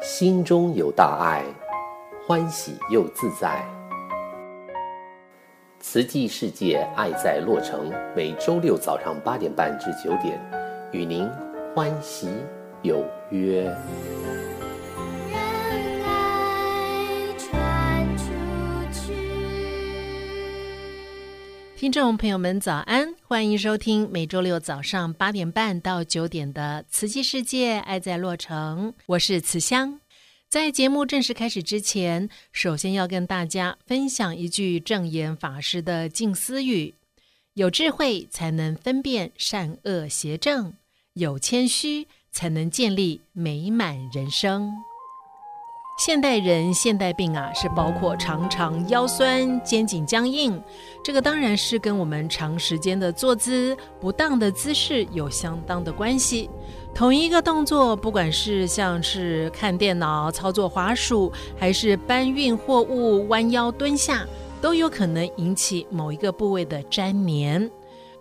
[0.00, 1.44] 心中有大爱，
[2.26, 3.64] 欢喜又自在。
[5.80, 10.40] 慈济世界爱在洛城，每周六早上八点半至九点，
[10.92, 11.28] 与您
[11.74, 12.28] 欢喜
[12.82, 13.72] 有约。
[21.76, 22.97] 听众朋友们，早安！
[23.28, 30.00] 欢迎收听每周六早上八点半到九点的《慈济世界爱在洛城》，我是慈香。
[30.48, 36.94] 在节目正式开始之前，首先要跟大家分享一句证严法师的静思语：
[37.52, 40.72] 有智慧才能分辨善恶邪正，
[41.12, 44.72] 有谦虚才能建立美满人生。
[45.98, 50.62] 现代人现代病啊，是包括常常腰酸、肩颈僵硬，
[51.02, 56.48] 这个当然是跟我们长时间的坐姿不当的姿势有相当的关系。
[56.94, 64.24] 同一个动作，不管是像是看电脑、操作滑鼠，还是搬运货物、弯腰蹲下，
[64.60, 67.70] 都有可能引起某一个部位的粘连，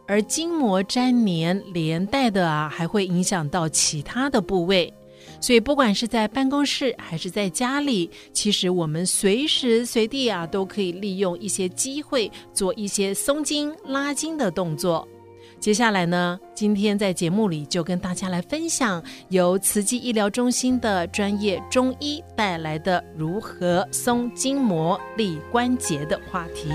[0.08, 4.92] 而筋膜粘连连带的啊，还会影响到其他的部位。
[5.40, 15.08] 所以，不管是在办公室还是在家里，其实我们随时随地啊，都可以利用一些机会做一些松筋拉筋的动作。
[15.60, 26.70] 接下来呢，今天在节目里就跟大家来分享由慈济医疗中心的专业中医带来的如何松筋膜、利关节的话题。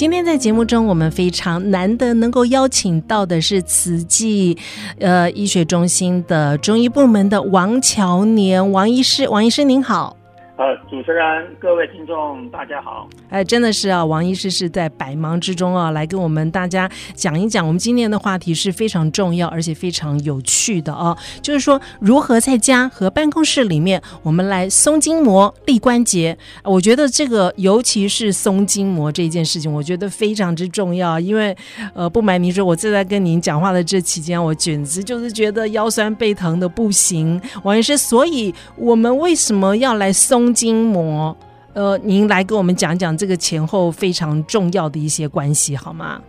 [0.00, 4.56] 今天在节目中，我们非常难得能够邀请到的是慈济
[4.98, 10.16] 呃医学中心的中医部门的王乔年王医师，王医师您好。
[10.60, 13.08] 呃，主持人，各位听众，大家好。
[13.30, 17.66] 哎，真的是啊，王医师是在百忙之中啊，来跟我们大家讲一讲。
[17.66, 21.16] 我们今天的话题是非常重要，而且非常有趣的啊。
[21.40, 26.36] 就是说，如何在家和办公室里面，我们来松筋膜、立关节。
[26.62, 31.18] 我觉得这个，尤其是松筋膜这件事情，我觉得非常之重要。
[31.18, 31.56] 因为，
[31.94, 37.40] 呃，不瞒您说，我正在跟您讲话的这期间，我简直就是觉得腰酸背疼的不行。
[37.62, 40.49] 王医师，所以我们为什么要来松？
[40.52, 41.36] 筋膜，
[41.74, 46.20] 呃，您来跟我们讲讲这个前后非常重要的一些关系，好吗？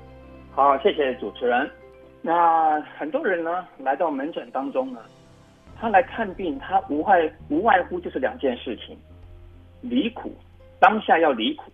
[0.51, 1.69] 好，谢谢主持人。
[2.21, 4.99] 那很多人呢来到门诊当中呢，
[5.79, 8.97] 他来看病，他无外无外乎就是两件事情：
[9.81, 10.31] 离苦，
[10.79, 11.71] 当下要离苦；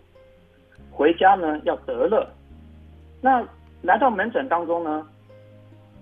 [0.92, 2.28] 回家呢要得乐。
[3.22, 3.44] 那
[3.82, 5.06] 来到门诊当中呢，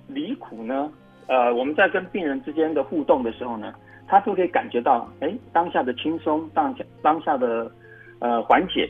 [0.07, 0.91] 离苦呢，
[1.27, 3.73] 呃，我们在跟病人之间的互动的时候呢。
[4.07, 7.71] 他就可以感觉到，哎，当下的轻松，当下当下的
[8.19, 8.89] 呃缓解。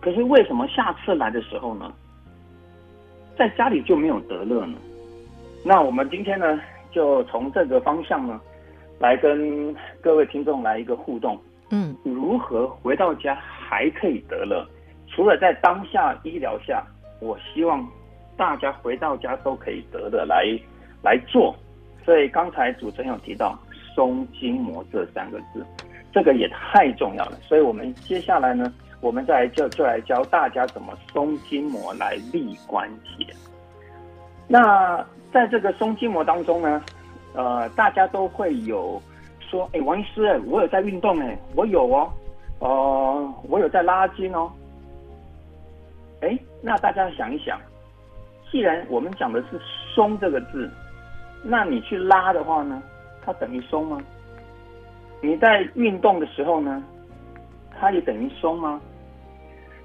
[0.00, 1.92] 可是为什么下次来的时候呢，
[3.36, 4.78] 在家里就没有得乐呢？
[5.64, 6.60] 那我们今天呢，
[6.92, 8.40] 就从这个方向呢，
[9.00, 11.36] 来跟各位听众来一个互动。
[11.70, 14.64] 嗯，如何回到家还可以得乐？
[15.08, 16.82] 除了在当下医疗下，
[17.20, 17.84] 我希望
[18.36, 20.44] 大家回到家都可以得乐来
[21.02, 21.54] 来做。
[22.04, 23.58] 所以刚才主持人有提到。
[23.98, 25.66] 松筋膜这三个字，
[26.12, 27.32] 这个也太重要了。
[27.42, 33.26] 所以，我们接下来呢，我们再就就来教大家怎么松筋膜来利关节。
[34.46, 36.80] 那在这个松筋膜当中呢，
[37.34, 39.02] 呃，大家都会有
[39.40, 42.12] 说，哎，王医师，我有在运动，哎，我有哦，
[42.60, 44.48] 呃，我有在拉筋哦。
[46.20, 47.60] 哎，那大家想一想，
[48.48, 49.60] 既然我们讲的是
[49.92, 50.70] 松这个字，
[51.42, 52.80] 那你去拉的话呢？
[53.28, 54.00] 它等于松吗？
[55.20, 56.82] 你在运动的时候呢，
[57.78, 58.80] 它也等于松吗？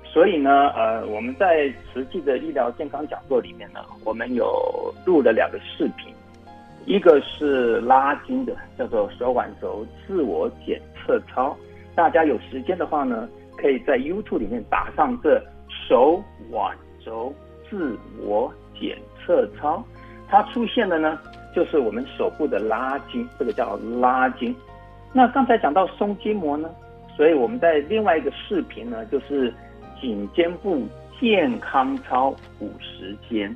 [0.06, 4.50] 所以呢，呃，我们在实际的医疗健康讲座里面呢，我们有
[5.06, 6.16] 录了两个视频，
[6.86, 11.54] 一个是拉筋的，叫做手腕轴自我检测操。
[11.96, 15.44] 大家有时间的话呢，可以在 YouTube 里面打上这
[15.90, 16.74] 手腕
[17.04, 17.34] 轴
[17.70, 18.50] 自我
[18.80, 19.84] 检测操，
[20.30, 21.20] 它出现的呢。
[21.54, 24.56] 就是我们手部的拉筋，这个叫拉筋。
[25.14, 26.70] 那刚才讲到松筋膜呢，
[27.16, 29.54] 所以我们在另外一个视频呢，就是
[30.02, 30.88] 颈肩部
[31.20, 33.56] 健康操五十间，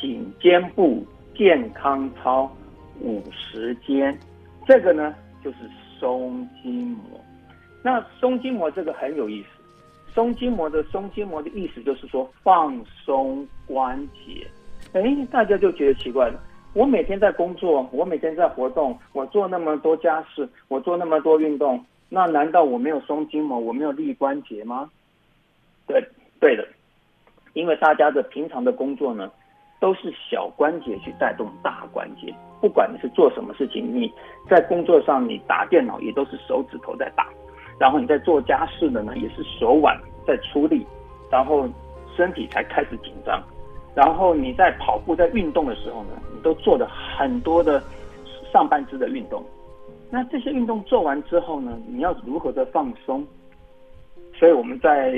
[0.00, 1.06] 颈肩部
[1.36, 2.50] 健康操
[3.00, 4.18] 五十间，
[4.66, 5.14] 这个呢
[5.44, 5.58] 就是
[5.98, 7.20] 松筋膜。
[7.82, 9.48] 那松筋膜这个很有意思，
[10.14, 12.74] 松筋膜的松筋膜的意思就是说放
[13.04, 14.46] 松关节。
[14.94, 16.40] 哎，大家就觉得奇怪了。
[16.72, 24.88] 我每天在工作，我每天在活动，我做那么多家事，我做那么多运动，那难道我没有松筋膜，我没有力关节吗？
[25.88, 26.00] 对，
[26.38, 26.64] 对的，
[27.54, 29.28] 因为大家的平常的工作呢，
[29.80, 32.32] 都是小关节去带动大关节。
[32.60, 34.12] 不管你是做什么事情，你
[34.48, 37.26] 在工作上你打电脑也都是手指头在打，
[37.80, 40.86] 然后你在做家事的呢，也是手腕在出力，
[41.32, 41.68] 然后
[42.16, 43.42] 身体才开始紧张。
[43.94, 47.82] 然后你在跑步在运动的时候呢，你都做了很多的
[48.52, 49.44] 上半肢的运动。
[50.10, 53.26] 那这些运动做完之后呢，你要如何的放松？
[54.34, 55.12] 所以我们在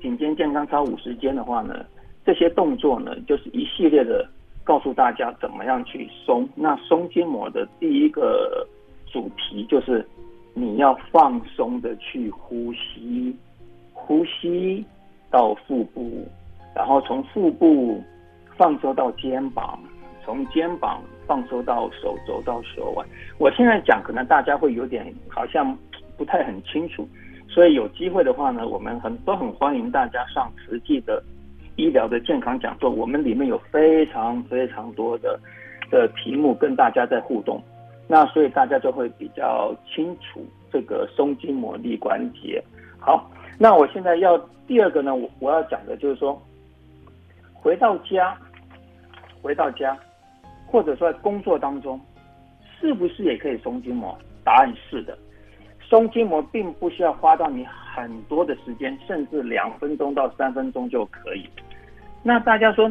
[0.00, 1.84] 颈肩健康操五十间的话呢，
[2.24, 4.26] 这些动作呢，就是一系列的
[4.64, 6.48] 告诉大家怎么样去松。
[6.54, 8.66] 那松筋膜的第一个
[9.12, 10.06] 主题就是
[10.54, 13.36] 你要放松的去呼吸，
[13.92, 14.84] 呼吸
[15.30, 16.26] 到腹部，
[16.74, 18.02] 然后从腹部
[18.56, 19.78] 放松到肩膀。
[20.22, 23.04] 从肩膀放松到手肘到手腕，
[23.38, 25.76] 我现在讲可能大家会有点好像
[26.16, 27.08] 不太很清楚，
[27.48, 31.20] 所以有机会的话呢，我们很都很欢迎大家上实际的
[31.76, 35.40] 医疗的健康讲座，我们里面有非常非常多的
[35.90, 37.60] 的题目跟大家在互动，
[38.06, 42.62] 那所以大家就会比较清楚这个松筋膜力关节。
[43.00, 43.28] 好，
[43.58, 44.38] 那我现在要
[44.68, 46.40] 第二个呢，我我要讲的就是说，
[47.60, 48.36] 回到家，
[49.42, 49.96] 回到家。
[50.66, 52.00] 或者说在工作当中，
[52.78, 54.16] 是不是也可以松筋膜？
[54.44, 55.18] 答案是的，
[55.80, 61.44] 松筋膜并不需要花到你很多的时间，甚至两分钟到三分钟就可以。
[62.22, 62.88] 那大家说，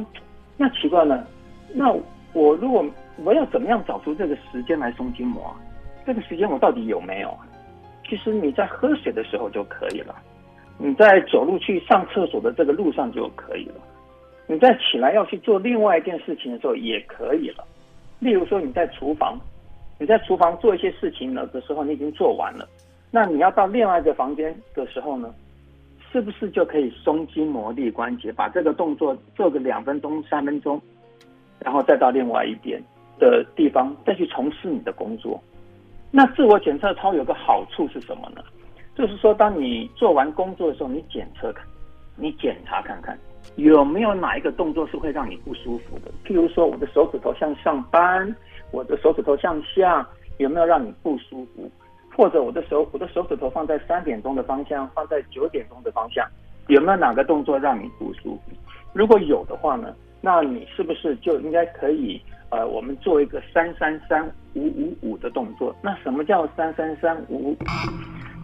[0.58, 1.26] 那奇怪了，
[1.74, 1.90] 那
[2.34, 2.86] 我如果
[3.24, 5.56] 我要怎么样找出这个时间来松筋膜？
[6.06, 7.34] 这个时间我到底有没有？
[8.10, 10.14] 其实你在喝水的时候就可以了，
[10.78, 13.76] 你在走路去上厕所的这个路上就可以了。
[14.52, 17.64] 你在起来要去做另外一件事情的时候也可以了，
[18.18, 19.40] 例如说你在厨房，
[20.00, 22.68] 你在厨房做一些事情了的时候，你已经做完了，
[23.12, 25.32] 那你要到另外一个房间的时候呢，
[26.12, 30.82] 是不是就可以松筋磨力关节，把这个动作做个两分钟、三分钟，
[31.60, 32.82] 然后再到另外一边
[33.20, 35.40] 的地方再去从事你的工作？
[36.10, 38.42] 那自我检测操有个好处是什么呢？
[38.96, 41.64] 就是说，当你做完工作的时候，你检测看，
[42.16, 43.16] 你检查看看。
[43.56, 46.12] 有没有哪一个动作是会让你不舒服的？
[46.26, 48.36] 譬如说，我的手指头向上扳，
[48.72, 50.08] 我的手指头向下，
[50.38, 51.70] 有没有让你不舒服？
[52.16, 56.26] 或者我的手，我的手指头放在三点钟的方向，放在九点钟的方向，
[56.68, 58.52] 有没有哪个动作让你不舒服？
[58.94, 65.76] 如果有的话呢，那你是不是就应该可以呃，我们做一个三三三五五五的动作？
[65.82, 67.58] 那什么叫三三三五五？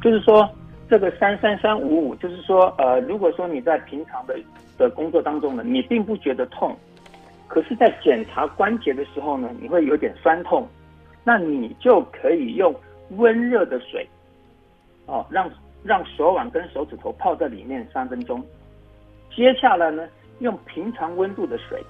[0.01, 0.49] 就是说。
[0.87, 4.37] 这个三三三五五，就是说，呃，如果说你在平常的
[4.77, 6.75] 的工作当中呢，你并不觉得痛，
[7.47, 10.67] 可是，在检查关节的时候呢，你会有点酸痛，
[11.23, 12.73] 那你就可以用
[13.11, 14.07] 温热的水，
[15.05, 15.49] 哦，让
[15.83, 18.43] 让手腕跟手指头泡在里面三分钟，
[19.35, 20.07] 接下来呢，
[20.39, 21.81] 用平常温度的水，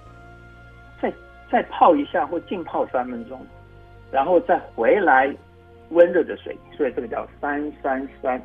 [1.01, 1.11] 再
[1.51, 3.39] 再泡一下或浸泡三分钟，
[4.11, 5.33] 然后再回来
[5.89, 8.41] 温热的水，所以这个叫三三三。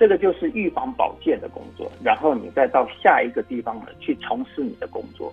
[0.00, 5.30] 这个就是预防保健的工作，然后你再到下一个地方呢，去从事你的工作。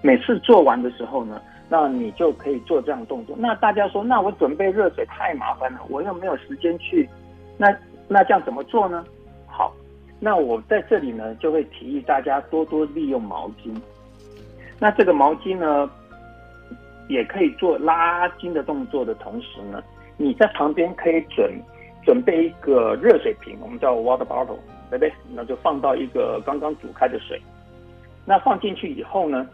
[0.00, 3.36] 每次做完的时候呢，那你就可以做这样动作。
[3.38, 7.06] 那大家说，那我准备热水太麻烦了，我又没有时间去，
[7.58, 7.68] 那
[8.08, 9.04] 那这样怎么做呢？
[9.46, 9.70] 好，
[10.18, 13.78] 那我在这里呢就会提议大家多多利用毛巾。
[14.78, 15.90] 那这个毛巾呢，
[17.08, 19.84] 也可以做拉筋的动作的同时呢，
[20.16, 21.52] 你在旁边可以准。
[22.06, 24.56] 准备一个热水瓶，我们叫 water bottle，
[24.88, 25.12] 对不对？
[25.34, 27.38] 那就放到一个刚刚煮开的水。
[28.24, 29.46] 那放进去以后呢，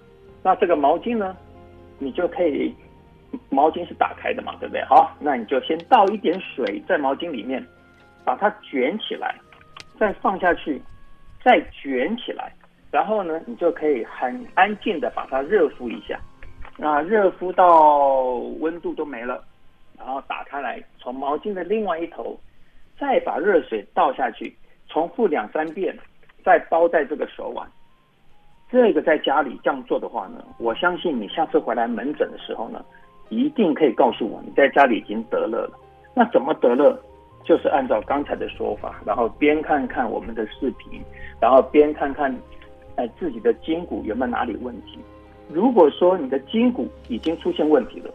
[0.43, 1.35] 那这个毛巾呢，
[1.99, 2.75] 你就可以，
[3.49, 4.85] 毛巾是打开的嘛，对不对？
[4.85, 7.67] 好，那你就先倒一点水在毛巾里面，
[8.23, 9.35] 把它卷起来，
[9.99, 10.81] 再放下去，
[11.43, 12.53] 再卷起来，
[12.91, 16.21] 然后呢，你就可以很安静的把它热敷一下。
[16.77, 19.43] 那热敷到温度都没了。
[20.05, 22.37] 然后打开来，从毛巾的另外一头，
[22.99, 24.53] 再把热水倒下去，
[24.89, 25.97] 重复两三遍，
[26.45, 27.67] 再包在这个手腕。
[28.69, 32.85] 这个在家里这样做的话呢，我相信你下次回来门诊的时候呢，
[33.29, 35.79] 一定可以告诉我你在家里已经得乐了。
[36.15, 36.99] 那怎么得乐？
[37.45, 41.03] 就是按照刚才的说法，然后边看看我们的视频，
[41.41, 42.33] 然后边看看，
[42.97, 44.99] 呃，自己的筋骨有没有哪里问题。
[45.49, 48.11] 如果说你的筋骨已经出现问题了，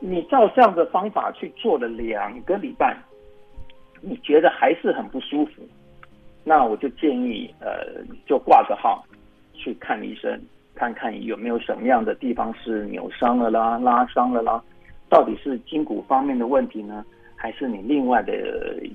[0.00, 2.96] 你照这样的方法去做了两个礼拜，
[4.00, 5.62] 你觉得还是很不舒服，
[6.44, 9.02] 那我就建议，呃，就挂个号
[9.54, 10.38] 去看医生，
[10.74, 14.62] 看看有没有什么样的地方是扭伤了啦、拉伤了啦，
[15.08, 18.32] 到底是筋骨方面的问题呢，还是你另外的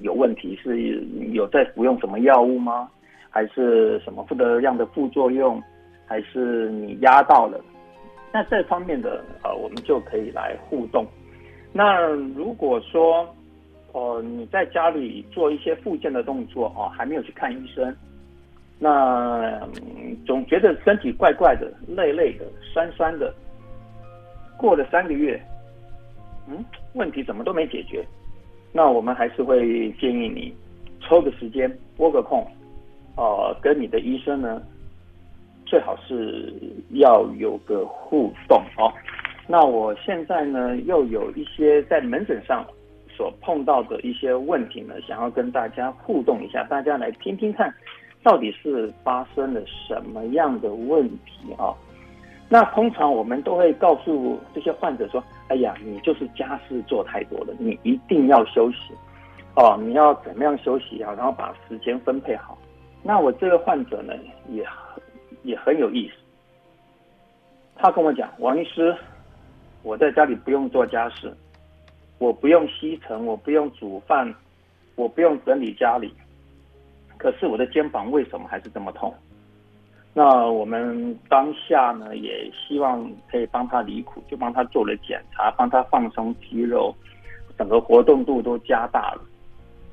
[0.02, 0.56] 有问题？
[0.62, 1.02] 是
[1.32, 2.90] 有在服用什么药物吗？
[3.32, 5.62] 还是什么不得样的副作用？
[6.06, 7.60] 还是你压到了？
[8.32, 11.06] 那这方面的呃，我们就可以来互动。
[11.74, 12.02] 那
[12.36, 13.24] 如果说
[13.92, 17.96] 哦、呃，你在家里做一些复健的动作哦，还没有去看医生，
[18.78, 19.60] 那、
[20.26, 23.34] 总觉得身体怪怪的、累累的、酸酸的，
[24.58, 25.42] 过了三个月，
[26.48, 28.06] 嗯，问题怎么都没解决？
[28.72, 30.54] 那我们还是会建议你
[31.02, 32.46] 抽个时间拨个空，
[33.16, 34.62] 呃，跟你的医生呢，
[35.70, 36.52] 最好是
[36.94, 38.92] 要有个互动哦。
[39.48, 42.66] 那我现在呢，又有一些在门诊上
[43.16, 47.72] 所碰到的一些问题呢，想要跟大家互动一下，大家来听听看，
[48.24, 51.70] 到底是发生了什么样的问题啊？
[52.50, 58.78] 那通常我们都会告诉这些患者说：“哎呀，你就是家事做太多了，你一定要休息
[59.56, 59.78] 哦。
[59.80, 61.14] 你要怎么样休息啊？
[61.16, 62.58] 然后把时间分配好。”
[63.02, 64.14] 那我这个患者呢，
[64.50, 64.66] 也
[65.44, 66.16] 也很有意思。
[67.76, 68.96] 他跟我讲：“王医师，
[69.84, 71.34] 我在家里不用做家事，
[72.18, 74.34] 我不用吸尘，我不用煮饭，
[74.96, 76.14] 我不用整理家里，
[77.18, 79.14] 可是我的肩膀为什么还是这么痛？”
[80.12, 86.94] 那我们当下呢，也希望可以帮他离苦，就帮他做了检查，帮他放松肌肉，
[87.58, 89.22] 整个活动度都加大了。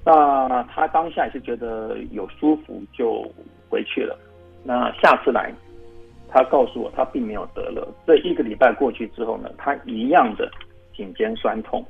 [0.04, 3.30] 那他当下也是觉得有舒服，就
[3.68, 4.18] 回去了。
[4.66, 5.52] 那下次来，
[6.28, 7.86] 他告诉我他并没有得了。
[8.04, 10.50] 这一个礼拜过去之后呢，他一样的
[10.92, 11.84] 颈肩酸痛。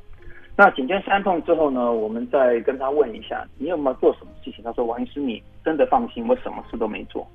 [0.59, 4.62] 那颈肩酸痛之后呢，我们再跟他问一下，你有没有做什么事情？
[4.62, 7.26] 他说：“王医师，你真的放心，我什么事都没做。”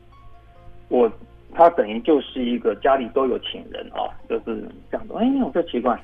[0.90, 1.12] 我
[1.54, 5.16] 他等于就是一个家里都有请人啊，就是这样的。
[5.18, 6.00] 哎，我就奇怪，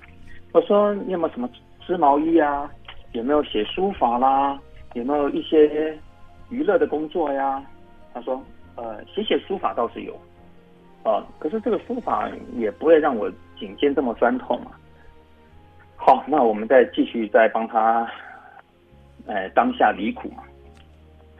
[0.52, 1.50] 我说你有没有什么
[1.86, 2.70] 织毛衣啊？
[3.14, 4.60] 有没有写书法啦？
[4.94, 5.98] 有没有一些
[6.50, 7.64] 娱乐的工作呀？
[8.14, 8.42] 他说，
[8.78, 10.14] 呃，写写书法倒是有，
[11.04, 13.30] 啊，可是这个书法也不会让我
[13.60, 14.72] 颈肩这么酸痛嘛。
[15.96, 18.08] 好，那我们再继续再帮他，
[19.26, 20.44] 哎，当下离苦嘛。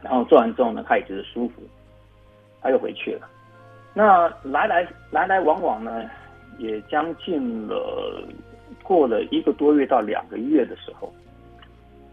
[0.02, 1.62] 然后做完之后呢，他也觉得舒服，
[2.60, 3.28] 他又回去了。
[3.94, 6.04] 那来来来来往往呢，
[6.58, 8.22] 也将近了
[8.82, 11.12] 过了一个多月到两个月的时候，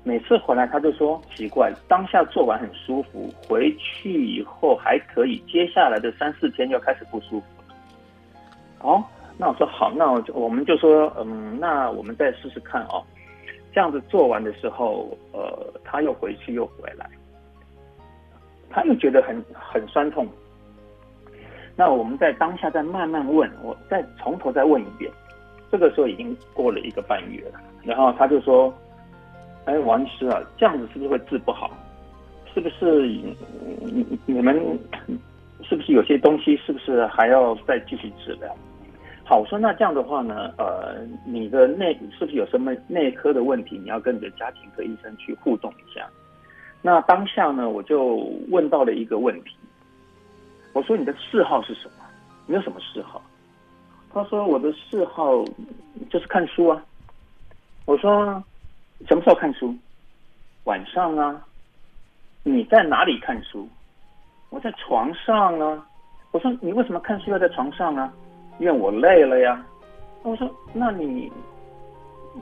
[0.08, 7.76] 每次回来他就说奇怪，当下做完很舒服，回去以后还可以，接下来的三四天又开始不舒服了。
[8.82, 9.04] 哦，
[9.36, 13.04] 那我说好，那我就我们就说，嗯，那我们再试试看哦。
[13.74, 17.10] 这样子做完的时候，呃，他又回去又回来，
[18.70, 20.28] 他又觉得很很酸痛。
[21.76, 25.12] 那我们在当下再慢慢问，我再从头再问一遍。
[25.72, 28.72] 这个时候已经过了一个半月了，然后他就说
[29.66, 31.72] ：“哎，王医师啊，这样子是不是会治不好？
[32.54, 34.56] 是不是你你们
[35.64, 38.56] 是不是有些东西是不是还要再继续治疗？”
[39.28, 43.76] 好，我说那这样的话呢，呃，你的内是不是有什么内科的问题？
[43.78, 46.08] 你要跟你的家庭科医生去互动一下。
[46.84, 48.18] 那当下呢，我就
[48.50, 49.56] 问到了一个问题。
[50.74, 52.06] 我说你的嗜好是什么？
[52.46, 53.20] 你有什么嗜好？
[54.14, 55.44] 他说我的嗜好
[56.10, 56.82] 就是看书啊。
[57.86, 58.42] 我说
[59.08, 59.76] 什么时候看书？
[60.64, 61.46] 晚上啊。
[62.44, 63.68] 你在哪里看书？
[64.50, 65.86] 我在床上啊。
[66.32, 68.12] 我说你为什么看书要在床上啊？
[68.60, 69.64] 因为我累了呀。
[70.24, 71.32] 我说那你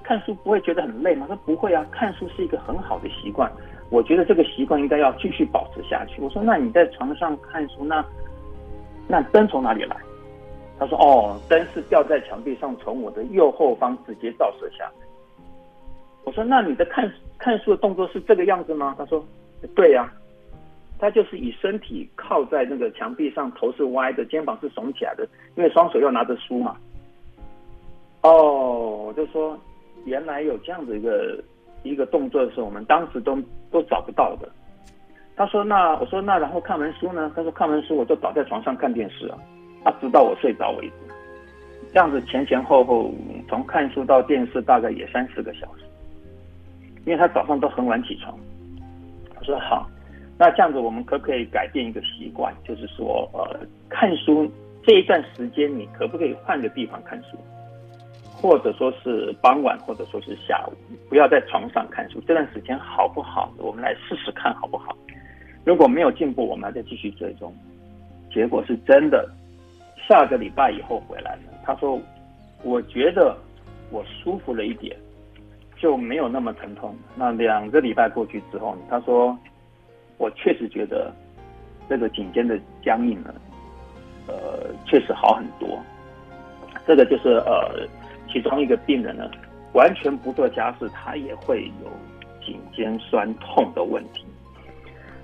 [0.04, 1.26] 看书不会觉得很累吗？
[1.28, 3.52] 他说不会啊，看书是一个很好的习惯。
[3.90, 6.22] 我觉得这个习惯应该要继续保持下去。
[6.22, 8.04] 我说那你在床上看书那？
[9.08, 9.98] 那灯从哪里来？
[10.80, 14.92] 他说：“哦，灯是吊在墙壁上，从我的右后方直接照射下来。”
[16.24, 19.26] 我说：“那你的看看书的动作是这个样子吗？”他说
[19.76, 20.12] ：“对呀，
[20.98, 26.78] 他就是以身体靠在那个墙壁上，头是歪的，肩膀是耸起来的，因为双手要拿着书嘛。”
[28.24, 29.60] 哦，我就说
[30.06, 31.44] 原来有这样子一个
[31.84, 33.38] 一个动作的时候，我们当时都
[33.70, 34.50] 都找不到的。
[35.36, 39.38] 他说：“那我说那然后看完书呢？”他说：“看完书我就倒在床上看电视啊，
[39.84, 40.94] 啊，直到我睡着为止。
[41.92, 43.12] 这样子前前后后
[43.50, 45.84] 从看书到电视大概也三四个小时，
[47.06, 48.38] 因为他早上都很晚起床。”
[49.36, 49.90] 他说：“好，
[50.38, 52.54] 那这样子我们可不可以改变一个习惯？
[52.64, 54.50] 就是说，呃，看书
[54.84, 57.38] 这一段时间你可不可以换个地方看书，
[58.32, 60.74] 或者说是傍晚，或者说是下午，
[61.10, 62.22] 不要在床上看书。
[62.28, 63.54] 这段时间好不好？
[63.58, 64.96] 我们来试试看好不好？”
[65.66, 67.54] 如果没有进步，我们还在继续追踪。
[68.34, 69.30] 结果是真的，
[70.08, 71.42] 下个礼拜以后回来了。
[71.64, 71.98] 他说
[72.64, 73.38] ：“我觉得
[73.90, 74.94] 我舒服了一点，
[75.84, 76.96] 就没有那么疼痛。
[77.14, 79.38] 那两个礼拜过去之后，他说
[80.18, 81.14] 我确实觉得
[81.90, 83.36] 这个颈肩的僵硬呢，
[84.28, 85.78] 呃，确实好很多。
[86.88, 87.86] 这个就是呃，
[88.32, 89.30] 其中一个病人呢，
[89.74, 91.90] 完全不做家事，他也会有
[92.42, 94.26] 颈肩酸痛的问题。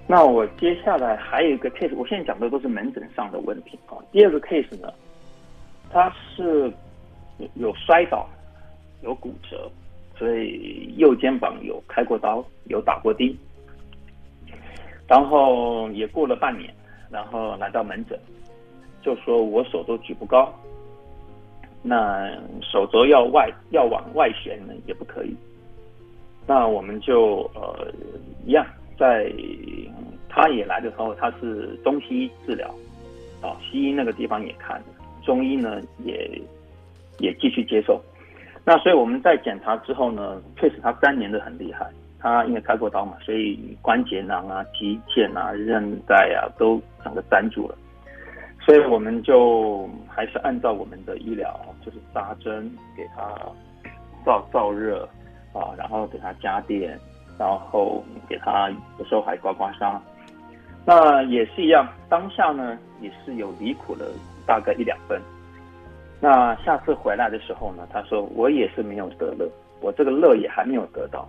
[0.06, 3.96] 那我接下来还有一个 case，我现在讲的都是门诊上的问题啊。
[4.12, 4.92] 第二个 case 呢，
[5.89, 6.70] 他是
[7.54, 8.28] 有摔倒，
[9.04, 9.72] 有骨折，
[10.20, 13.34] 所以右肩膀有开过刀，有打过钉，
[15.08, 16.70] 然后也过了半年，
[17.10, 18.20] 然后来到门诊，
[19.02, 20.54] 就说我手都举不高，
[21.82, 22.30] 那
[22.62, 25.34] 手肘要外要往外旋呢也不可以，
[26.46, 27.88] 那我们就呃
[28.46, 28.66] 一样。
[29.00, 29.32] 在
[30.28, 32.68] 他也来的时候，他是中西医治疗，
[33.42, 34.84] 啊，西医那个地方也看，
[35.24, 36.30] 中医呢也
[37.20, 38.04] 也继续接受。
[38.70, 41.90] 那所以我们在检查之后呢，确实他粘连的很厉害。
[42.20, 47.76] 他因为开过刀嘛，所以关节囊啊、肌腱啊、韧带啊都整个粘住了。
[48.64, 53.24] 所以我们就还是按照我们的医疗，就是扎针给他
[54.24, 55.04] 燥燥热
[55.52, 56.96] 啊，然后给他加电。
[57.40, 59.98] 然后给他有时候还刮刮痧，
[60.86, 61.88] 那也是一样。
[62.10, 64.06] 当下呢也是有离苦了
[64.46, 65.18] 大概一两分。
[66.20, 69.50] 那下次回来的时候呢，他说我也是没有得乐，
[69.82, 71.28] 我这个乐也还没有得到。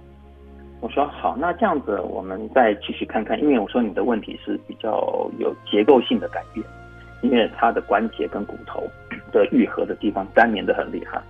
[0.81, 6.65] 我说好，那这样子我们再继续看看，因为我说你的问题是比较有结构性的改变，
[7.23, 8.83] 因为他的关节跟骨头
[9.33, 11.21] 的愈合的地方粘连的很厉害，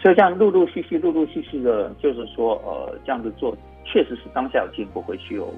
[0.00, 3.56] 所以这样陆陆续续、陆陆续续的，就是说呃这样子做。
[3.88, 5.54] 确实是当下有进步，回去有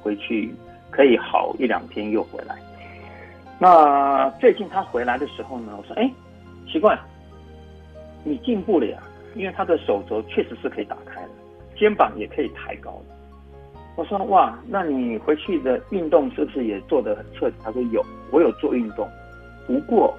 [0.00, 0.50] 回去
[0.90, 2.56] 可以好一两天又回来。
[3.58, 6.10] 那最近他回来的时候呢，我说：“哎，
[6.70, 6.98] 奇怪，
[8.24, 9.02] 你进步了呀？
[9.34, 11.28] 因为他的手肘确实是可以打开的，
[11.76, 13.04] 肩膀也可以抬高了。”
[13.96, 19.08] 我说：“哇，那你回去的运动是不是也做得很彻底？”他说：“有，我有做运动，
[19.66, 20.14] 不过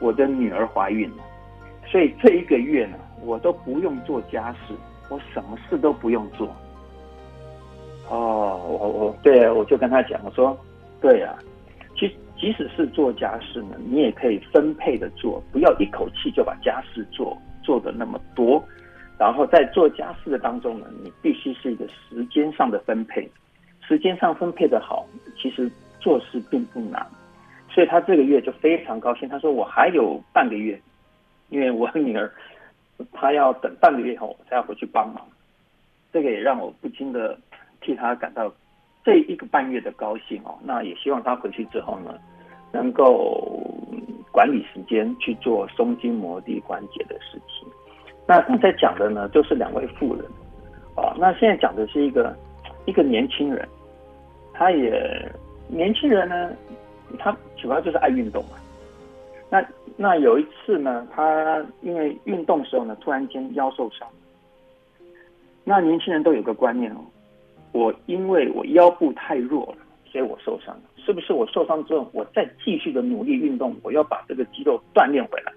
[0.00, 1.22] 我的女儿怀孕了，
[1.86, 4.74] 所以这一个月呢，我都不用做家事。”
[5.10, 6.48] 我什么事都不用做，
[8.08, 10.58] 哦，我我对，我就跟他讲，我说，
[10.98, 11.38] 对呀、啊，
[12.36, 18.62] 即使是做家事呢，你也可以分配的做，不要一口气就把家事做做的那么多，
[19.18, 23.30] 然后在做家事的当中呢，你必须是一个时间上的分配，
[23.86, 25.70] 时间上分配的好，其实
[26.00, 27.06] 做事并不难，
[27.70, 30.80] 所以他这个月就非常高兴，他说我还有半个月，
[31.48, 32.30] 因为我女儿。
[33.12, 35.26] 他要等半个月后我才要回去帮忙，
[36.12, 37.36] 这个也让我不禁的
[37.80, 38.48] 替他感到
[39.04, 40.58] 这一个半月的高兴哦。
[40.62, 42.14] 那也希望他回去之后呢，
[42.72, 43.62] 能够
[44.32, 47.68] 管理时间去做松筋膜地关节的事情。
[48.26, 50.24] 那刚才讲的呢，就是两位妇人
[50.96, 51.14] 啊。
[51.18, 52.34] 那现在讲的是一个
[52.86, 53.68] 一个年轻人，
[54.52, 55.30] 他也
[55.68, 56.50] 年轻人呢，
[57.18, 58.56] 他主要就是爱运动嘛。
[59.50, 59.64] 那
[59.96, 64.08] 那有一次呢，他因为运动的时候呢，突然间腰受伤。
[65.62, 66.98] 那年轻人都有个观念哦，
[67.74, 70.82] 我因为我腰部太弱了，所以我受伤了。
[70.96, 75.52] 是不是我受伤之后，我再继续的努力运动，我要把这个肌肉锻炼回来？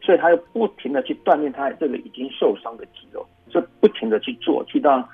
[0.00, 5.08] 所以他又不停的去锻炼他这个已经受伤的肌肉，就不停的去做，去到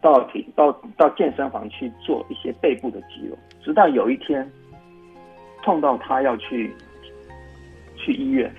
[0.00, 4.48] 到到到健身房去做一些背部的肌肉，直到有一天
[5.62, 6.72] 痛到他要去。
[7.96, 8.52] 去医院，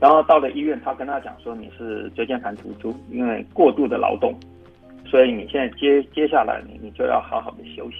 [0.00, 4.32] 然后到了医院，他跟他讲说：“你是椎间盘突出，因为过度的劳动，
[5.08, 7.98] 所以你现在接接下来你你就要好好的休息。”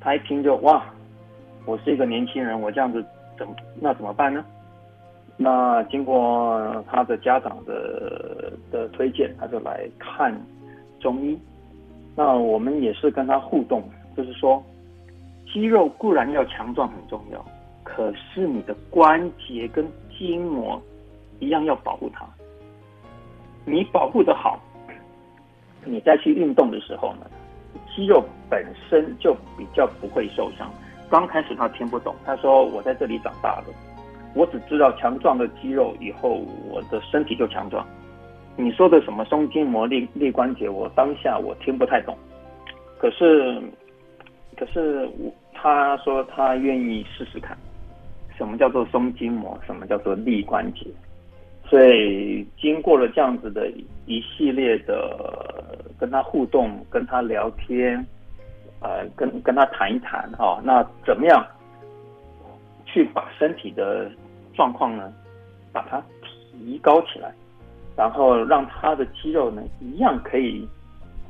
[0.00, 0.84] 他一听就哇，
[1.64, 3.04] 我是一个年轻人，我这样子
[3.38, 4.44] 怎么那怎么办呢？
[5.36, 10.32] 那经过他的家长的的推荐，他就来看
[11.00, 11.38] 中医。
[12.14, 13.82] 那我们也是跟他互动，
[14.16, 14.62] 就是说，
[15.52, 17.44] 肌肉固然要强壮很重要。
[17.82, 19.84] 可是你的关节跟
[20.16, 20.80] 筋膜
[21.40, 22.24] 一样要保护它，
[23.64, 24.60] 你保护得好，
[25.86, 27.26] 你再去运动的时候呢，
[27.94, 30.70] 肌肉本身就比较不会受伤。
[31.10, 33.72] 刚开始他听不懂，他说：“我在这里长大的，
[34.34, 37.86] 我只知道强壮的肌肉以后我的身体就强壮。
[38.56, 42.16] 你说的什么松筋膜、力力关节，我当下我听不太懂。
[42.98, 43.60] 可是，
[44.56, 47.56] 可是我他说他愿意试试看。”
[48.36, 49.56] 什么叫做松筋膜？
[49.64, 50.86] 什么叫做力关节？
[51.68, 53.70] 所以经过了这样子的
[54.06, 55.53] 一系列的
[55.98, 58.04] 跟他互动、跟他聊天，
[58.80, 61.46] 呃，跟跟他谈一谈哦，那怎么样
[62.84, 64.10] 去把身体的
[64.54, 65.12] 状况呢，
[65.72, 67.32] 把它提高起来？
[67.96, 70.68] 然后让他的肌肉呢一样可以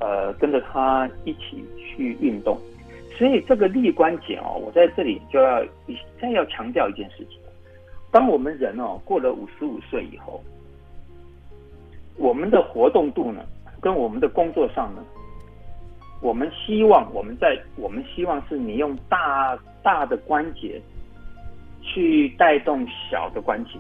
[0.00, 2.59] 呃跟着他一起去运动。
[3.16, 5.62] 所以这个髎关节哦，我在这里就要
[6.20, 7.38] 再要强调一件事情：
[8.11, 10.42] 当我们人哦过了五十五岁以后，
[12.16, 13.44] 我们的活动度呢，
[13.85, 15.05] 跟我们的工作上呢，
[16.23, 20.81] 我们希望我们在我们希望是你用大大的关节
[21.83, 23.73] 去带动小的关节，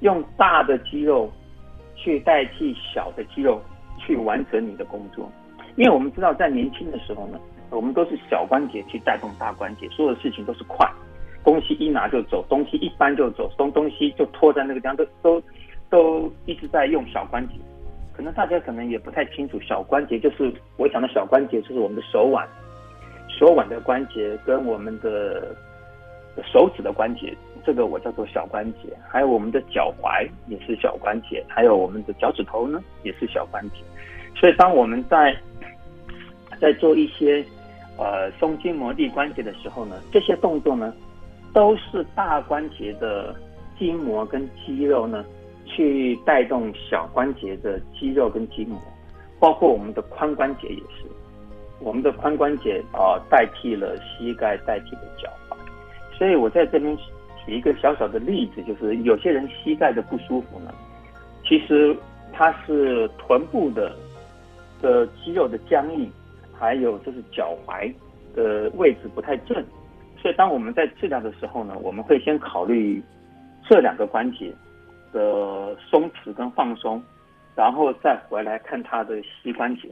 [0.00, 1.30] 用大的肌肉
[1.94, 3.60] 去代替小的肌肉
[3.98, 5.30] 去完成你的工作，
[5.76, 7.38] 因为我们知道在年轻的时候呢。
[7.74, 10.86] 我们都是小关节去带动大关节，所有的事情都是快，
[11.42, 15.42] 东西一拿就走，东西一搬就走，东东西就拖在那个地方，都都
[15.88, 17.54] 都一直在用小关节。
[18.12, 22.46] 可能大家可能也不太清楚，小关节就是我讲的小关节，就是我们的手腕，
[23.28, 25.54] 手腕的关节跟我们的
[26.44, 28.96] 手指的关节，这个我叫做小关节。
[29.08, 33.76] 还有我们的脚踝也是小关节，还有我们的脚趾头呢也是小关节。
[34.34, 35.36] 所以当我们在
[36.60, 37.44] 在做一些
[37.98, 40.92] 呃，松筋膜髎关节的时候呢，这些动作呢，
[41.52, 43.34] 都是大关节的
[43.78, 45.22] 筋膜跟肌肉呢，
[45.74, 48.78] 去带动小关节的肌肉跟筋膜，
[49.40, 51.04] 包括我们的髋关节也是，
[51.80, 55.56] 我们的髋关节啊、代替了膝盖，代替了脚踝。
[56.16, 56.96] 所以我在这边
[57.44, 60.72] 举一个小小的例子，就是有些人膝盖的不舒服呢，
[61.44, 61.96] 其实
[62.32, 63.96] 它是臀部的
[64.80, 66.10] 的肌肉的僵硬。
[66.54, 67.92] 还有就是脚踝
[68.36, 69.56] 的位置不太正，
[70.16, 73.02] 所以当我们在治疗的时候呢，我们会先考虑
[73.68, 74.54] 这两个关节
[75.12, 77.02] 的松弛跟放松，
[77.54, 79.88] 然后再回来看他的膝关节。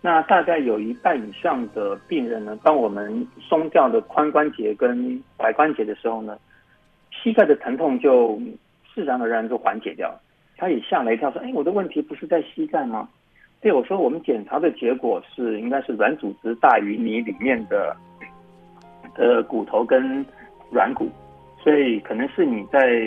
[0.00, 6.38] 那大概有一半以上的病人呢，当我们松掉的髋关节跟踝关节的时候呢，
[7.10, 8.40] 膝盖的疼痛就
[8.94, 10.14] 自然而然就缓解掉。
[10.56, 13.08] 他也吓了一跳，说：“哎，我的问题不是在膝盖吗？”
[13.62, 17.94] 对，我说我们检查的结果是应该是软组织大于你里面的
[19.16, 20.24] 呃骨头跟
[20.70, 21.10] 软骨，
[21.62, 23.00] 所以可能是你在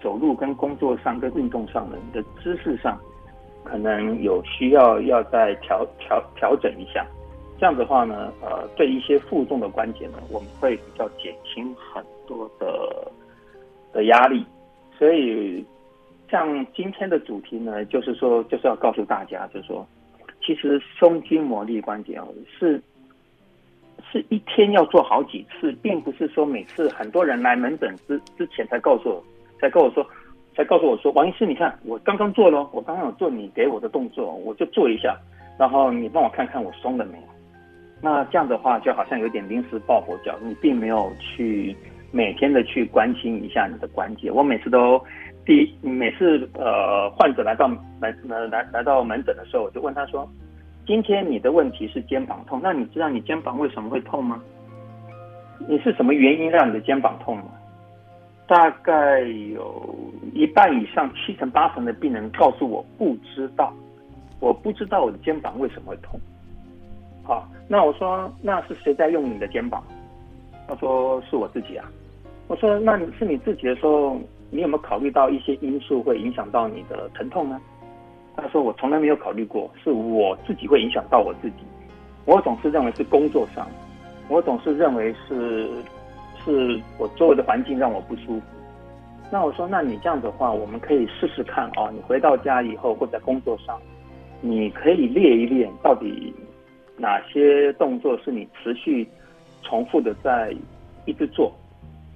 [0.00, 2.98] 走路跟工作上跟运动上的你的姿势上，
[3.64, 7.06] 可能有需要要再调调调整一下。
[7.58, 13.10] 这样的话呢，呃，对一些负重的关节呢，我们会比较减轻很多的
[13.92, 14.44] 的压力，
[14.98, 15.64] 所以。
[16.30, 19.88] 像今天的主题呢，就是说，就是要告诉大家，就是说，
[20.42, 22.78] 其实松筋膜髎关节哦，是
[24.10, 29.24] 是一天要做好几次，并不是说每次很多人来门诊之之前才告诉我，
[29.60, 30.06] 才跟我说，
[30.54, 35.16] 才告诉我说，王医师，你看我刚刚做了，我刚刚有做你给我的动作，我就做一下，
[35.58, 37.24] 然后你帮我看看我松了没有？
[38.00, 41.76] 那这样的话就好像有点临时抱佛脚，你并没有去
[42.10, 44.30] 每天的去关心一下你的关节。
[44.30, 45.00] 我每次都。
[45.46, 47.66] 第，每次呃患者来到
[48.02, 50.30] 来来来来到门诊的时候，我就问他说
[50.88, 54.42] ：“今天你的问题是肩膀痛，那你知道你肩膀为什么会痛吗？
[55.68, 57.44] 你是什么原因让你的肩膀痛吗？”
[58.48, 59.84] 大概有
[60.32, 63.70] 一半以上，七成八成的病人告诉我不知道，
[64.40, 66.18] 我不知道我的肩膀为什么会痛。
[67.22, 69.84] 好，那我说那是谁在用你的肩膀？
[70.66, 71.84] 他说是我自己啊。
[72.46, 74.18] 我说那你是你自己的时候。
[74.50, 77.60] 你有没有考虑到一些因素会影响到你的疼痛呢？
[78.40, 81.56] 他说我从来没有考虑过，是我自己会影响到我自己。
[82.24, 83.68] 我总是认为是工作上，
[84.28, 85.68] 我总是认为是
[86.44, 88.42] 是我周围的环境让我不舒服。
[89.30, 91.90] 那我说，那你这样的话，我们可以试试看哦。
[91.92, 93.76] 你回到家以后或在工作上，
[94.40, 96.32] 你可以练一练，到底
[96.96, 99.06] 哪些动作是你持续
[99.62, 100.54] 重复的在
[101.06, 101.52] 一直做，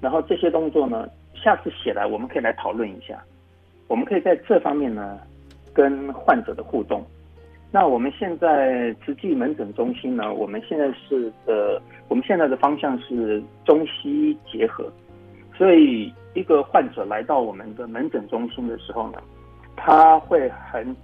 [0.00, 1.08] 然后这些动作呢？
[1.35, 3.20] 下次写来，我们可以来讨论一下。
[3.88, 5.18] 我们可以在这方面呢，
[5.72, 7.04] 跟患者的互动。
[7.70, 14.90] 那我们现在慈济门诊中心呢，我们现在是的，我们现在的方向是中西医结合。
[15.56, 19.18] 所以，一个患者来到我们的门诊中心的时候呢，
[19.76, 20.94] 他会很，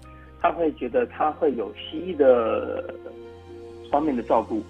[0.40, 2.94] 他会觉得他会有西医的
[3.90, 4.62] 方面的照顾，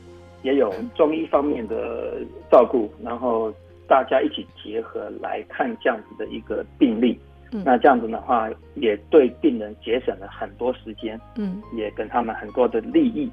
[0.42, 3.52] 也有中医方面的照顾，然后。
[3.88, 7.18] 大家一起结合来看这样子的一个病例，
[7.52, 13.30] 嗯，那这样子的话也对病人节省了很多时间，嗯，也给他们很多的利益。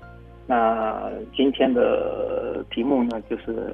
[0.47, 3.73] 那今天的题目呢，就是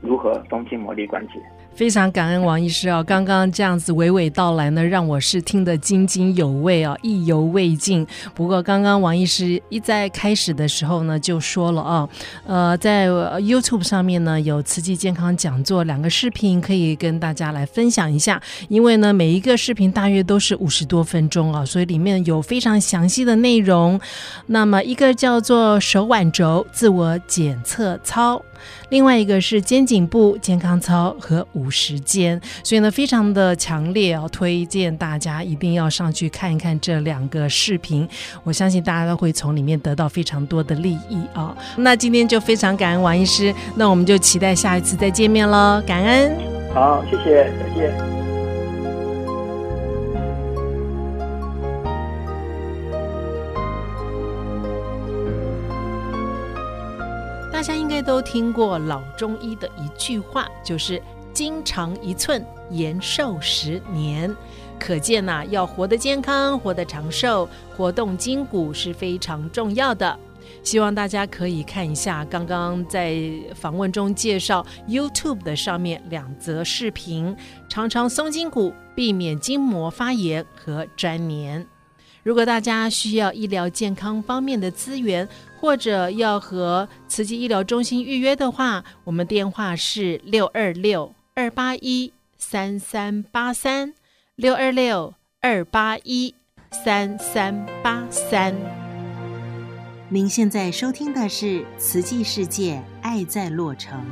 [0.00, 1.34] 如何松筋膜力关节。
[1.74, 8.06] 非常感恩王医师哦，刚刚这样子娓娓道来呢，让我是听得津津有味哦，意犹未尽。
[8.34, 12.08] 不过刚刚王医师一在开始的时候呢，就说了啊，
[12.46, 23.98] 呃，在 YouTube 上面呢有慈济健康讲座两个视频可以跟大家来分享一下，因为呢每一个视频大约都是五十多分钟啊，所以里面有非常详细的内容。
[24.46, 28.42] 那么一个叫做手腕轴自我检测操。
[28.90, 38.08] 另外一个是肩颈部健康操和五十间，所以呢，非常的强烈哦，推荐大家一定要上去看一看这两个视频，
[38.44, 41.56] 我相信大家都会从里面得到非常多的利益啊、哦。
[41.76, 46.36] 那今天就非常感恩王医师，那我们就期待下一次再见面喽，感恩。
[46.74, 48.12] 好，谢谢，再见。
[57.52, 61.00] 大家应该都听过老中医的一句话，就是
[61.32, 64.34] “筋长一寸，延寿十年”。
[64.78, 70.18] 可见呐、要活得健康、活得长寿，活动筋骨是非常重要的。
[70.64, 73.16] 希望大家可以看一下刚刚在
[73.54, 77.34] 访问中介绍 YouTube 的上面两则视频，
[77.68, 81.64] 常常松筋骨，避免筋膜发炎和粘连。
[82.24, 85.28] 如果大家需要医疗健康方面的资源，
[85.60, 93.94] 或者要和慈济医疗中心预约的话，我们电话是六二六二八一三三八三
[94.34, 96.34] 六二六二八一
[96.84, 98.54] 三三八三。
[100.10, 104.04] 您现在收听的是慈济世界爱在洛城。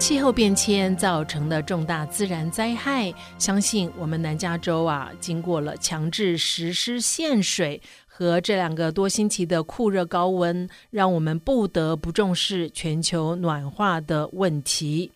[0.00, 7.80] 气候变迁造成的重大自然灾害，相信我们南加州啊，经过了强制实施限水
[8.22, 15.10] 和这两个多星期的酷热高温，让我们不得不重视全球暖化的问题。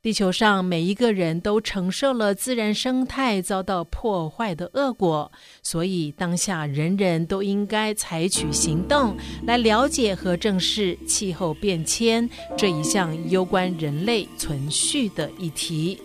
[0.00, 5.30] 地球上每一个人都承受了自然生态遭到破坏的恶果，
[5.62, 9.14] 所以当下人人都应该采取行动
[9.44, 16.00] 来了解和正视气候变迁这一项攸关人类存续的议题。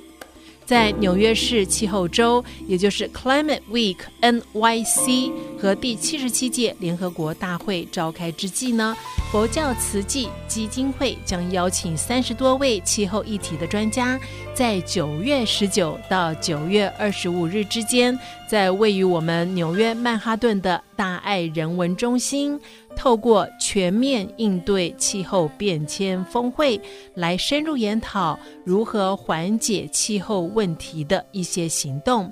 [0.66, 8.96] 在纽约市气候周，也就是 Climate Week NYC 和第七十七届联合国大会召开之际呢，
[9.32, 14.18] 佛教慈济基金会将邀请三十多位气候议题的专家，
[14.54, 22.60] 在九月十九到九月二十五日之间，在位于我们纽约曼哈顿的大爱人文中心。
[22.96, 26.80] 透过全面应对气候变迁峰会，
[27.16, 32.32] 来深入研讨如何缓解气候问题的一些行动。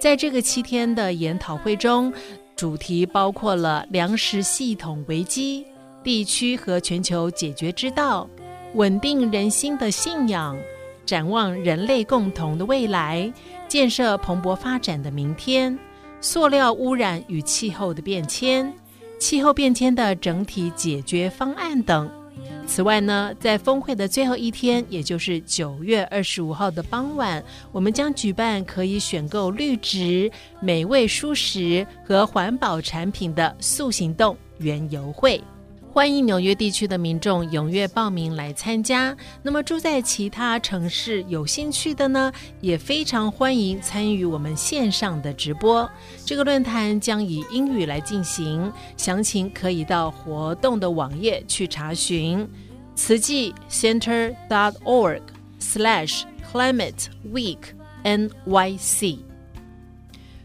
[0.00, 2.12] 在这个七天的研讨会中，
[2.56, 5.64] 主题包括了粮食系统危机、
[6.02, 8.28] 地区和全球解决之道、
[8.74, 10.58] 稳定人心的信仰、
[11.06, 13.32] 展望人类共同的未来、
[13.68, 15.78] 建设蓬勃发展的明天、
[16.22, 18.72] 塑料污染与气候的变迁。
[19.18, 22.10] 气候变迁的整体解决方案等。
[22.66, 30.30] 此外呢，在峰会的最后一天，也就是九月二十五号的傍晚，我们将举办可以选购绿植、
[30.60, 35.42] 美味蔬食和环保产品的速行动园游会。
[35.92, 39.14] 欢迎纽约地区的民众踊跃报名来参加。
[39.42, 45.86] 那么住在其他城市有兴趣的呢，也非常欢迎参与我们线上的直播。
[46.24, 52.48] 这个论坛将以英语来进行，详情可以到活动的网页去查询：
[52.94, 55.20] 慈济 Center dot org
[55.60, 57.58] slash Climate Week
[58.02, 59.18] NYC。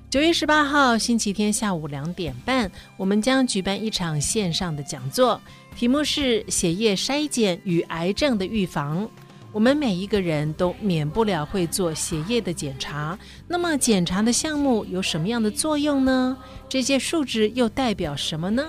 [0.09, 5.39] 九月十八号星期天下午两点半，我们将举办一场线上的讲座，
[5.75, 9.07] 题目是“血液筛检与癌症的预防”。
[9.51, 16.37] 我们每一个人都免不了会做血液的检查，那么检查的项目有什么样的作用呢？
[16.69, 18.65] 这些数值又代表什么呢？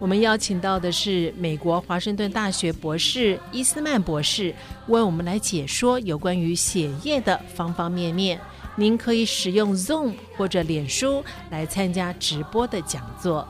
[0.00, 4.52] 我们邀请到的是美国华盛顿大学博士伊斯曼博士，
[4.88, 8.40] 为我们来解说有关于血液的方方面面。
[8.74, 13.46] 您可以使用 Zoom 或者脸书来参加直播的讲座。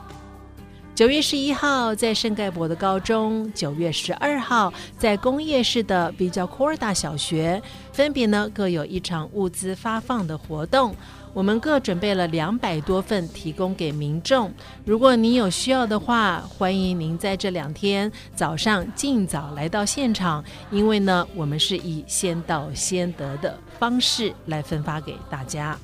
[0.95, 7.59] 九月十一号在圣盖博的高中，九月十二号在工业市的比较科尔大小学，
[7.91, 10.95] 分别呢各有一场物资发放的活动。
[11.33, 14.53] 我们各准备了两百多份，提供给民众。
[14.85, 25.75] 如果您有需要的话，欢迎您在这两天早上尽早来到现场，因为呢，我们是以先到先得的方式来分发给大家。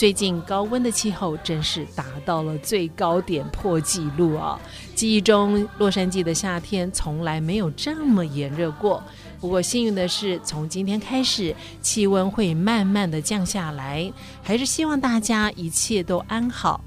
[0.00, 4.58] 最近高温的气候真是达到了最高点破纪录啊！
[4.94, 9.02] 记忆中洛杉矶的夏天从来没有这么炎热过。
[9.38, 14.10] 不过幸运的是，从今天开始气温会慢慢的降下来，
[14.42, 16.82] 还是希望大家一切都安好。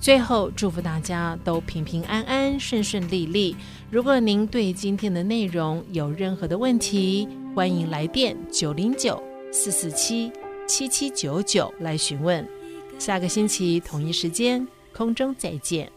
[0.00, 3.54] 最后祝福大家都平平安安、顺顺利利。
[3.92, 10.32] 如果您对今天的内容有任何的问题，欢迎来电九零九四四七
[10.66, 12.44] 七七九九来询问。
[12.98, 15.90] 下个星期同一时间空中再见。